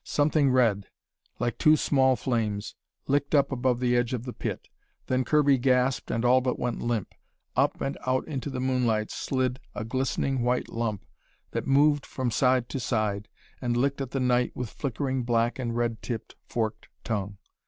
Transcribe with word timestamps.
Something 0.03 0.49
red, 0.49 0.87
like 1.37 1.59
two 1.59 1.75
small 1.77 2.15
flames, 2.15 2.73
licked 3.05 3.35
up 3.35 3.51
above 3.51 3.79
the 3.79 3.95
edge 3.95 4.15
of 4.15 4.23
the 4.23 4.33
pit. 4.33 4.67
Then 5.05 5.23
Kirby 5.23 5.59
gasped 5.59 6.09
and 6.09 6.25
all 6.25 6.41
but 6.41 6.57
went 6.57 6.81
limp. 6.81 7.13
Up 7.55 7.79
and 7.81 7.99
out 8.07 8.27
into 8.27 8.49
the 8.49 8.59
moonlight 8.59 9.11
slid 9.11 9.59
a 9.75 9.85
glistening 9.85 10.41
white 10.41 10.69
lump 10.69 11.05
that 11.51 11.67
moved 11.67 12.07
from 12.07 12.31
side 12.31 12.67
to 12.69 12.79
side 12.79 13.29
and 13.61 13.77
licked 13.77 14.01
at 14.01 14.09
the 14.09 14.19
night 14.19 14.53
with 14.55 14.71
flickering 14.71 15.21
black 15.21 15.59
and 15.59 15.75
red 15.77 16.01
tipped 16.01 16.35
forked 16.47 16.87
tongue. 17.03 17.37